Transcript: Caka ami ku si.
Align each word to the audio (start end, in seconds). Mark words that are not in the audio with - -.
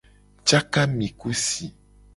Caka 0.47 0.79
ami 0.85 1.07
ku 1.19 1.29
si. 1.43 1.65